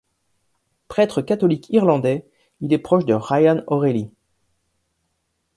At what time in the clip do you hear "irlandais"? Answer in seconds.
1.69-2.25